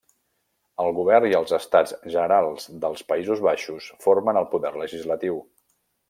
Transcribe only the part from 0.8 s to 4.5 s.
El govern i els Estats Generals dels Països Baixos formen el